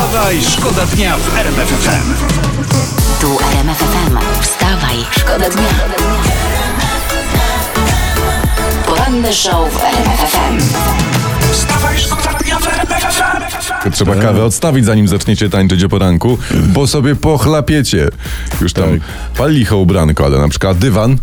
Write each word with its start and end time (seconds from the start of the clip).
Wstawaj, 0.00 0.42
szkoda 0.42 0.86
dnia 0.86 1.16
w 1.16 1.36
RMF 1.38 1.68
FM. 1.68 2.14
Tu 3.20 3.38
RMF 3.52 3.78
FM. 3.78 4.18
Wstawaj, 4.40 4.96
szkoda 5.10 5.50
dnia. 5.50 5.68
Poranny 8.86 9.32
show 9.32 9.72
w 9.72 9.84
RMF 9.84 10.20
FM. 10.32 10.58
Wstawaj, 11.52 11.98
szkoda 11.98 12.38
dnia 12.38 12.58
w 12.58 12.66
RMF 12.68 13.14
FM. 13.14 13.90
Trzeba 13.92 14.14
kawę 14.16 14.44
odstawić, 14.44 14.84
zanim 14.84 15.08
zaczniecie 15.08 15.50
tańczyć 15.50 15.84
o 15.84 15.88
poranku, 15.88 16.38
bo 16.68 16.86
sobie 16.86 17.16
pochlapiecie. 17.16 18.08
Już 18.60 18.72
tam 18.72 19.00
pal 19.36 19.52
licho 19.52 19.76
ubranko, 19.76 20.24
ale 20.24 20.38
na 20.38 20.48
przykład 20.48 20.78
dywan, 20.78 21.16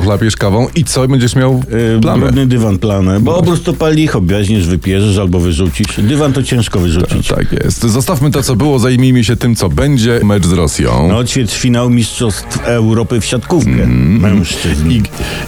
pochlapiesz 0.00 0.36
kawą 0.36 0.66
i 0.74 0.84
co? 0.84 1.08
Będziesz 1.08 1.36
miał 1.36 1.62
Yy, 1.94 2.00
plamę. 2.00 2.22
brudny 2.22 2.46
dywan 2.46 2.78
planę, 2.78 3.20
bo 3.20 3.34
po 3.34 3.42
prostu 3.42 3.74
palicho 3.74 4.20
weźmiesz, 4.20 4.66
wypierzesz 4.66 5.18
albo 5.18 5.40
wyrzucisz. 5.40 5.86
Dywan 5.98 6.32
to 6.32 6.42
ciężko 6.42 6.78
wyrzucić. 6.80 7.28
Tak 7.28 7.52
jest. 7.52 7.80
Zostawmy 7.86 8.30
to, 8.30 8.42
co 8.42 8.56
było, 8.56 8.78
zajmijmy 8.78 9.24
się 9.24 9.36
tym, 9.36 9.54
co 9.54 9.68
będzie. 9.68 10.20
Mecz 10.24 10.46
z 10.46 10.52
Rosją. 10.52 11.08
No, 11.08 11.24
ćwierćfinał 11.24 11.90
Mistrzostw 11.90 12.58
Europy 12.64 13.20
w 13.20 13.24
siatkówkę 13.24 13.86
mężczyzn. 13.86 14.90
I, 14.90 15.02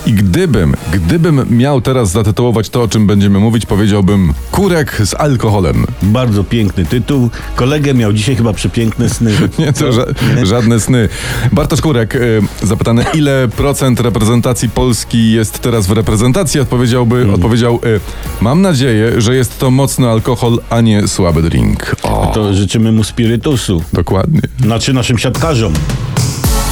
I 0.07 0.13
gdybym, 0.13 0.75
gdybym 0.93 1.45
miał 1.51 1.81
teraz 1.81 2.11
zatytułować 2.11 2.69
to, 2.69 2.83
o 2.83 2.89
czym 2.89 3.07
będziemy 3.07 3.39
mówić, 3.39 3.67
powiedziałbym 3.67 4.33
kurek 4.53 5.01
z 5.05 5.15
alkoholem. 5.15 5.87
Bardzo 6.03 6.45
piękny 6.45 6.85
tytuł. 6.85 7.31
Kolegę 7.57 7.95
miał 7.95 8.13
dzisiaj 8.13 8.37
chyba 8.37 8.53
przepiękne 8.53 9.09
sny. 9.09 9.31
Nie, 9.59 9.73
to 9.73 9.85
ża- 9.93 10.15
żadne 10.47 10.81
sny. 10.81 11.09
Bartosz 11.53 11.81
Kurek, 11.81 12.15
y, 12.15 12.41
zapytany, 12.63 13.05
ile 13.15 13.49
procent 13.57 14.01
reprezentacji 14.39 14.69
Polski 14.69 15.33
jest 15.33 15.59
teraz 15.59 15.87
w 15.87 15.91
reprezentacji, 15.93 16.61
odpowiedziałby, 16.61 17.33
odpowiedział, 17.35 17.81
y, 17.85 18.01
mam 18.41 18.63
nadzieję, 18.63 19.21
że 19.21 19.35
jest 19.37 19.59
to 19.59 19.71
mocny 19.71 20.09
alkohol, 20.09 20.59
a 20.71 20.81
nie 20.81 21.09
słaby 21.09 21.43
drink. 21.43 21.97
O, 22.03 22.31
To 22.35 22.55
życzymy 22.55 22.93
mu 22.93 23.05
spirytusu. 23.05 23.83
dokładnie. 23.93 24.41
Znaczy 24.61 24.93
naszym 24.93 25.19
siatkarzom. 25.19 25.73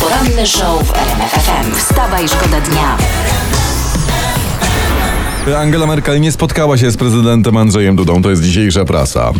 Poranny 0.00 0.46
show 0.46 0.82
w 0.86 0.94
RMF 0.94 1.30
FM. 1.32 1.74
Wstawaj, 1.78 2.28
szkoda 2.28 2.60
dnia. 2.60 2.96
Angela 5.54 5.86
Merkel 5.86 6.20
nie 6.20 6.32
spotkała 6.32 6.78
się 6.78 6.90
z 6.90 6.96
prezydentem 6.96 7.56
Andrzejem 7.56 7.96
Dudą, 7.96 8.22
to 8.22 8.30
jest 8.30 8.42
dzisiejsza 8.42 8.84
prasa. 8.84 9.32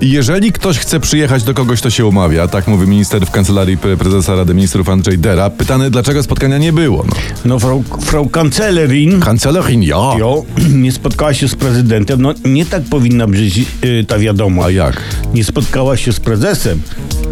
Jeżeli 0.00 0.52
ktoś 0.52 0.78
chce 0.78 1.00
przyjechać 1.00 1.42
do 1.42 1.54
kogoś, 1.54 1.80
to 1.80 1.90
się 1.90 2.06
umawia, 2.06 2.48
tak 2.48 2.68
mówi 2.68 2.86
minister 2.86 3.26
w 3.26 3.30
kancelarii 3.30 3.78
pre- 3.78 3.96
prezesa 3.96 4.34
Rady 4.36 4.54
Ministrów 4.54 4.88
Andrzej 4.88 5.18
Dera. 5.18 5.50
Pytany, 5.50 5.90
dlaczego 5.90 6.22
spotkania 6.22 6.58
nie 6.58 6.72
było. 6.72 7.04
No. 7.08 7.14
No, 7.44 7.58
frau, 7.58 7.82
frau 8.00 8.28
Kancelerin 8.28 9.20
Kancelerin, 9.20 9.82
ja. 9.82 9.96
jo, 10.18 10.44
nie 10.82 10.92
spotkała 10.92 11.34
się 11.34 11.48
z 11.48 11.54
prezydentem. 11.54 12.22
No, 12.22 12.34
nie 12.44 12.66
tak 12.66 12.82
powinna 12.82 13.26
brzeć 13.26 13.58
y, 13.84 14.04
ta 14.08 14.18
wiadomość. 14.18 14.66
A 14.66 14.70
jak? 14.70 15.02
Nie 15.34 15.44
spotkała 15.44 15.96
się 15.96 16.12
z 16.12 16.20
prezesem. 16.20 16.80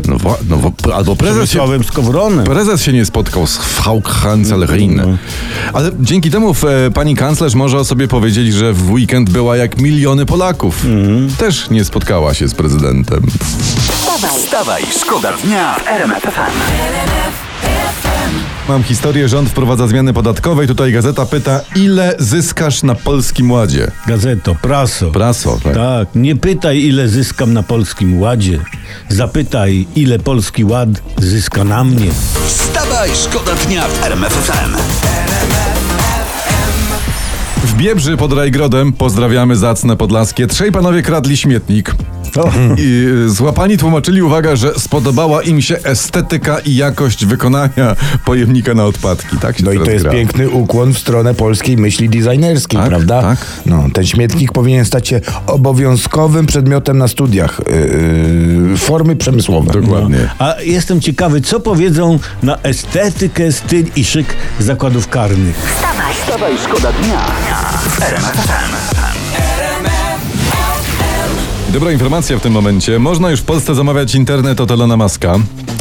No, 0.09 0.19
wa- 0.19 0.37
no 0.49 0.57
wa- 0.57 0.95
albo 0.95 1.17
prezes 1.17 1.37
się, 1.51 1.59
Przemysławem 1.59 1.85
Skowronem. 1.85 2.45
prezes 2.45 2.83
się 2.83 2.93
nie 2.93 3.05
spotkał 3.05 3.47
z 3.47 3.57
Frau 3.59 4.01
Kancelerin. 4.23 5.03
Ale 5.73 5.91
dzięki 6.01 6.31
temu 6.31 6.55
e, 6.87 6.91
pani 6.91 7.17
kanclerz 7.17 7.55
może 7.55 7.79
o 7.79 7.85
sobie 7.85 8.09
powiedzieć, 8.09 8.55
że 8.55 8.73
w 8.73 8.91
weekend 8.91 9.31
była 9.31 9.57
jak 9.57 9.81
miliony 9.81 10.27
Polaków. 10.27 10.87
Też 11.39 11.71
nie 11.71 11.84
spotkała 11.84 12.34
się 12.34 12.49
z 12.49 12.55
prezydentem. 12.55 13.27
Wstawaj, 13.91 14.41
Wstawaj, 14.41 14.83
szkoda 15.01 15.33
dnia 15.45 15.75
w 15.75 15.89
RMF 15.89 16.23
FM. 16.23 17.45
Mam 18.69 18.83
historię, 18.83 19.28
rząd 19.28 19.48
wprowadza 19.48 19.86
zmiany 19.86 20.12
podatkowe 20.12 20.64
i 20.64 20.69
tutaj 20.69 20.92
gazeta 20.92 21.27
pyta, 21.27 21.61
ile 21.77 22.14
zyskasz 22.19 22.83
na 22.83 22.95
Polskim 22.95 23.50
Ładzie? 23.50 23.91
Gazeto, 24.06 24.55
praso. 24.55 25.11
Praso, 25.11 25.59
tak? 25.64 25.75
Tak, 25.75 26.09
nie 26.14 26.36
pytaj 26.36 26.83
ile 26.83 27.09
zyskam 27.09 27.53
na 27.53 27.62
Polskim 27.62 28.20
Ładzie. 28.20 28.59
Zapytaj 29.09 29.87
ile 29.97 30.19
Polski 30.19 30.64
Ład 30.64 30.89
zyska 31.19 31.64
na 31.64 31.84
mnie. 31.84 32.11
Wstawaj, 32.47 33.11
szkoda 33.14 33.53
dnia 33.67 33.89
w 33.89 34.05
RMF 34.05 34.33
FM. 34.33 34.77
W 37.65 37.75
Biebrzy 37.75 38.16
pod 38.16 38.33
Rajgrodem 38.33 38.93
pozdrawiamy 38.93 39.56
zacne 39.56 39.97
podlaskie. 39.97 40.47
Trzej 40.47 40.72
panowie 40.72 41.03
kradli 41.03 41.37
śmietnik. 41.37 41.94
I 42.78 43.06
y, 43.26 43.30
złapani 43.30 43.78
tłumaczyli, 43.78 44.22
uwaga, 44.22 44.56
że 44.56 44.78
spodobała 44.78 45.42
im 45.42 45.62
się 45.62 45.76
estetyka 45.84 46.58
i 46.58 46.74
jakość 46.76 47.26
wykonania 47.26 47.97
pojemnika 48.24 48.74
na 48.74 48.84
odpadki. 48.84 49.36
Tak 49.36 49.62
No 49.62 49.72
i 49.72 49.78
to 49.78 49.91
jest 49.91 50.04
gra. 50.04 50.12
piękny 50.12 50.48
ukłon 50.50 50.94
w 50.94 50.98
stronę 50.98 51.34
polskiej 51.34 51.76
myśli 51.76 52.08
designerskiej, 52.08 52.80
Tak, 52.80 52.88
prawda? 52.88 53.22
tak. 53.22 53.38
No, 53.66 53.84
ten 53.92 54.06
śmietnik 54.06 54.52
powinien 54.52 54.84
stać 54.84 55.08
się 55.08 55.20
obowiązkowym 55.47 56.47
przedmiotem 56.47 56.98
na 56.98 57.08
studiach 57.08 57.60
yy, 58.70 58.76
formy 58.76 59.16
przemysłowe. 59.16 59.72
Dokładnie. 59.80 60.18
A 60.38 60.54
jestem 60.62 61.00
ciekawy, 61.00 61.41
co 61.41 61.60
powiedzą 61.60 62.18
na 62.42 62.58
estetykę, 62.62 63.53
styl 63.53 63.84
i 63.97 64.04
szyk 64.04 64.26
zakładów 64.60 65.08
karnych. 65.08 65.56
wstawaj. 65.76 66.14
Wstawaj, 66.14 66.53
szkoda 66.64 66.92
dnia 66.92 67.20
FM. 67.91 69.06
Dobra 71.76 71.92
informacja 71.92 72.38
w 72.38 72.41
tym 72.41 72.53
momencie. 72.53 72.98
Można 72.98 73.31
już 73.31 73.41
w 73.41 73.44
Polsce 73.44 73.75
zamawiać 73.75 74.14
internet 74.14 74.60
od 74.60 74.70
Elona. 74.70 74.97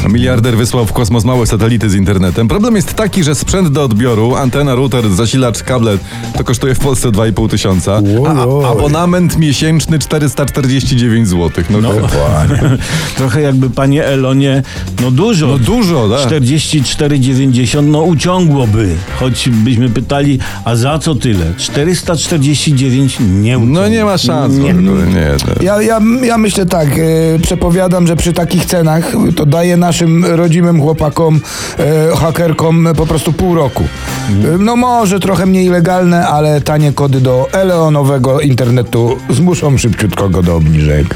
Miliarder 0.09 0.57
wysłał 0.57 0.85
w 0.85 0.93
kosmos 0.93 1.23
małe 1.23 1.47
satelity 1.47 1.89
z 1.89 1.95
internetem. 1.95 2.47
Problem 2.47 2.75
jest 2.75 2.93
taki, 2.93 3.23
że 3.23 3.35
sprzęt 3.35 3.67
do 3.69 3.83
odbioru, 3.83 4.35
antena, 4.35 4.75
router, 4.75 5.09
zasilacz, 5.13 5.63
kable 5.63 5.97
to 6.37 6.43
kosztuje 6.43 6.75
w 6.75 6.79
Polsce 6.79 7.09
2,5 7.09 7.49
tysiąca, 7.49 8.01
a, 8.27 8.67
abonament 8.71 9.37
miesięczny 9.37 9.99
449 9.99 11.27
zł. 11.27 11.63
No, 11.69 11.81
No. 11.81 11.91
Trochę 13.17 13.41
jakby 13.41 13.69
panie 13.69 14.05
Elonie, 14.05 14.63
no 15.01 15.11
dużo. 15.11 15.47
no 15.47 15.57
dużo, 15.57 16.09
tak? 16.09 16.31
44,90 16.31 17.83
no 17.83 18.01
uciągłoby. 18.01 18.95
Choć 19.19 19.49
byśmy 19.49 19.89
pytali, 19.89 20.39
a 20.65 20.75
za 20.75 20.99
co 20.99 21.15
tyle? 21.15 21.45
449 21.57 23.17
nie 23.19 23.57
uciągło. 23.57 23.81
No 23.81 23.87
nie 23.87 24.03
ma 24.05 24.17
szans. 24.17 24.55
Nie. 24.57 24.73
w 24.73 24.79
ogóle, 24.79 25.07
nie, 25.07 25.27
to- 25.55 25.63
Ja, 25.63 25.81
ja, 25.81 25.99
ja 26.23 26.37
myślę 26.37 26.65
tak, 26.65 26.87
e, 26.89 27.39
przepowiadam, 27.41 28.07
że 28.07 28.15
przy 28.15 28.33
takich 28.33 28.65
cenach 28.65 29.11
to 29.35 29.45
daje 29.45 29.77
naszym 29.95 30.25
rodzimym 30.25 30.81
chłopakom, 30.81 31.41
e, 31.79 32.15
hakerkom 32.15 32.87
po 32.97 33.05
prostu 33.05 33.33
pół 33.33 33.55
roku. 33.55 33.83
E, 33.83 34.57
No 34.57 34.75
może 34.75 35.19
trochę 35.19 35.45
mniej 35.45 35.69
legalne, 35.69 36.27
ale 36.27 36.61
tanie 36.61 36.93
kody 36.93 37.21
do 37.21 37.47
eleonowego 37.51 38.39
internetu 38.41 39.17
zmuszą 39.29 39.77
szybciutko 39.77 40.29
go 40.29 40.43
do 40.43 40.55
obniżek. 40.55 41.15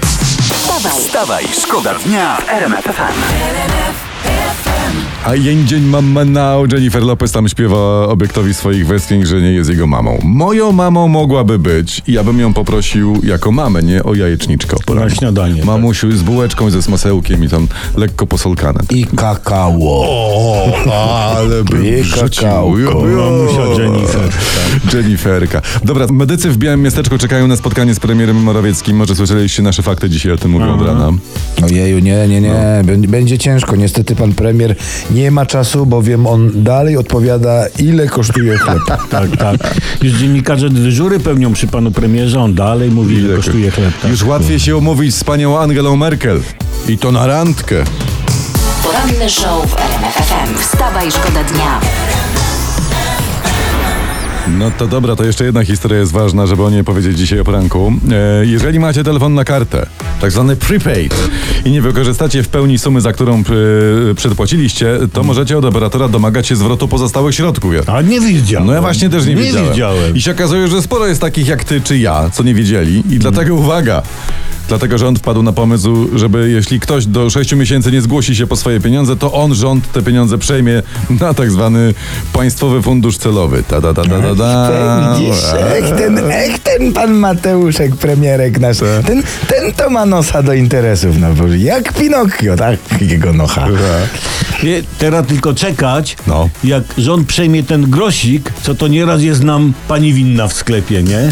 Wstawaj, 0.54 1.02
Wstawaj, 1.02 1.46
szkoda 1.64 1.94
dnia 2.06 2.38
w 2.38 2.50
RMF. 2.50 4.09
A 5.26 5.36
jeden 5.36 5.68
dzień 5.68 5.84
mama 5.84 6.26
now. 6.26 6.72
Jennifer 6.74 7.04
Lopez 7.04 7.32
tam 7.32 7.50
śpiewa 7.50 8.08
obiektowi 8.08 8.54
swoich 8.54 8.88
westchnień, 8.88 9.26
że 9.26 9.42
nie 9.42 9.52
jest 9.52 9.70
jego 9.70 9.88
mamą. 9.88 10.20
Moją 10.24 10.72
mamą 10.72 11.08
mogłaby 11.08 11.60
być 11.60 12.02
i 12.08 12.14
ja 12.14 12.24
bym 12.24 12.40
ją 12.40 12.54
poprosił 12.54 13.22
jako 13.24 13.52
mamę, 13.52 13.84
nie 13.84 14.04
o 14.04 14.16
jajeczniczkę. 14.16 14.76
o 14.76 14.80
poranku. 14.86 15.10
Na 15.10 15.16
śniadanie, 15.16 15.56
tak. 15.56 15.66
Mamusiu 15.66 16.12
z 16.18 16.22
bułeczką, 16.22 16.70
ze 16.70 16.82
smasełkiem 16.82 17.44
i 17.44 17.50
tam 17.50 17.68
lekko 17.96 18.28
posolkane. 18.28 18.80
I 18.90 19.06
kakao. 19.16 19.80
ale 21.38 21.64
bym 21.64 21.86
I 21.86 22.04
jo. 22.78 23.02
Mamusia 23.02 23.84
Jennifer, 23.84 24.30
tak. 24.30 24.94
Jenniferka. 24.94 25.62
Dobra, 25.84 26.08
medycy 26.08 26.50
w 26.50 26.58
Białym 26.58 26.82
Miasteczku 26.82 27.18
czekają 27.18 27.48
na 27.48 27.56
spotkanie 27.56 27.94
z 27.94 28.00
premierem 28.00 28.44
Morawieckim. 28.44 28.98
Może 28.98 29.16
słyszeliście 29.16 29.64
nasze 29.64 29.82
fakty 29.84 30.10
dzisiaj 30.10 30.32
o 30.32 30.38
tym 30.38 30.52
mówią 30.52 30.74
od 30.80 30.88
rana. 30.88 31.12
Ojeju, 31.66 32.00
nie, 32.00 32.28
nie, 32.28 32.42
nie. 32.42 32.54
Bę- 32.84 33.08
Będzie 33.08 33.38
ciężko. 33.38 33.76
Niestety 33.76 34.16
pan 34.16 34.34
premier 34.34 34.76
nie 35.12 35.32
ma 35.32 35.46
czasu, 35.46 35.86
bowiem 35.86 36.28
on 36.28 36.64
dalej 36.64 36.98
odpowiada, 36.98 37.66
ile 37.80 38.08
kosztuje 38.08 38.58
chleb. 38.58 38.80
Tak, 39.10 39.38
tak. 39.38 39.56
Już 40.02 40.14
dziennikarze 40.14 40.70
dyżury 40.70 41.20
pełnią 41.20 41.54
przy 41.54 41.68
panu 41.68 41.92
premierze, 41.92 42.40
on 42.40 42.54
dalej 42.54 42.92
mówi, 42.92 43.16
ile 43.16 43.36
kosztuje 43.36 43.72
chleb. 43.72 43.94
Tak. 44.02 44.12
Już 44.12 44.24
łatwiej 44.24 44.60
się 44.60 44.78
umówić 44.78 45.16
z 45.16 45.24
panią 45.24 45.60
Angelą 45.60 45.96
Merkel. 45.96 46.42
I 46.88 46.98
to 46.98 47.12
na 47.12 47.28
randkę. 47.28 47.76
poranny 48.84 49.30
show 49.30 49.70
w 49.72 49.78
RMF 49.78 50.14
FM. 50.14 50.58
Wstawaj, 50.62 51.12
szkoda 51.12 51.44
dnia. 51.44 51.80
No 54.58 54.72
to 54.78 54.88
dobra, 54.88 55.16
to 55.16 55.24
jeszcze 55.26 55.46
jedna 55.46 55.64
historia 55.66 56.00
jest 56.00 56.12
ważna, 56.12 56.46
żeby 56.48 56.64
o 56.64 56.70
niej 56.70 56.84
powiedzieć 56.84 57.18
dzisiaj 57.18 57.40
o 57.40 57.44
poranku. 57.44 57.94
E, 58.42 58.46
jeżeli 58.46 58.80
macie 58.80 59.04
telefon 59.04 59.34
na 59.34 59.44
kartę, 59.46 59.86
tak 60.22 60.32
zwany 60.32 60.56
prepaid, 60.56 61.16
i 61.66 61.72
nie 61.72 61.82
wykorzystacie 61.82 62.44
w 62.44 62.48
pełni 62.48 62.80
sumy, 62.80 63.02
za 63.02 63.14
którą 63.14 63.40
e, 63.40 64.16
przedpłaciliście, 64.16 65.00
to 65.14 65.24
możecie 65.24 65.58
od 65.58 65.66
operatora 65.66 66.08
domagać 66.08 66.48
się 66.48 66.56
zwrotu 66.56 66.88
pozostałych 66.88 67.36
środków. 67.36 67.74
Ja- 67.74 67.94
A 67.96 68.02
nie 68.02 68.22
wiedziałem. 68.22 68.68
No 68.68 68.74
ja 68.74 68.82
właśnie 68.82 69.10
też 69.10 69.26
nie, 69.26 69.36
nie 69.36 69.52
wiedziałem. 69.54 70.16
I 70.16 70.22
się 70.22 70.32
okazuje, 70.32 70.68
że 70.68 70.82
sporo 70.82 71.08
jest 71.08 71.22
takich 71.22 71.48
jak 71.48 71.64
ty 71.64 71.82
czy 71.82 71.98
ja, 71.98 72.30
co 72.30 72.44
nie 72.44 72.54
wiedzieli. 72.54 73.04
I 73.10 73.20
dlatego 73.20 73.56
uwaga, 73.56 74.02
Dlatego 74.70 74.98
rząd 74.98 75.20
wpadł 75.20 75.44
na 75.44 75.54
pomysł, 75.54 76.18
żeby 76.18 76.50
jeśli 76.52 76.80
ktoś 76.80 77.06
do 77.06 77.30
6 77.30 77.56
miesięcy 77.56 77.92
nie 77.92 78.02
zgłosi 78.02 78.36
się 78.36 78.48
po 78.48 78.56
swoje 78.56 78.80
pieniądze, 78.80 79.16
to 79.16 79.34
on, 79.34 79.56
rząd, 79.56 79.92
te 79.92 80.02
pieniądze 80.02 80.38
przejmie 80.38 80.84
na 81.22 81.34
tak 81.34 81.52
zwany 81.52 81.94
państwowy 82.34 82.82
fundusz 82.82 83.18
celowy. 83.18 83.64
Ta, 83.68 83.82
ta, 83.82 83.94
ta, 83.94 84.04
ta, 84.04 84.22
ta, 84.22 84.36
ta. 84.36 85.16
Widzisz, 85.20 85.44
ech 85.78 85.96
ten, 85.98 86.18
ech 86.32 86.60
ten 86.60 86.94
pan 86.94 87.14
Mateuszek, 87.14 87.96
premierek 87.96 88.60
nasz, 88.60 88.78
ten, 89.06 89.24
ten 89.48 89.74
to 89.74 89.90
ma 89.90 90.06
nosa 90.06 90.44
do 90.44 90.54
interesów, 90.54 91.16
no 91.20 91.34
bo 91.34 91.48
jak 91.48 91.94
Pinokio, 91.94 92.56
tak? 92.56 92.80
Jego 93.02 93.34
nocha. 93.34 93.68
Wie, 94.64 94.84
Teraz 95.00 95.28
tylko 95.28 95.54
czekać, 95.54 96.18
No. 96.28 96.50
jak 96.64 96.84
rząd 96.98 97.28
przejmie 97.28 97.64
ten 97.64 97.90
grosik, 97.90 98.52
co 98.62 98.76
to 98.76 98.88
nieraz 98.88 99.22
jest 99.22 99.44
nam 99.44 99.74
pani 99.88 100.14
winna 100.14 100.48
w 100.48 100.54
sklepie, 100.54 101.04
nie? 101.04 101.32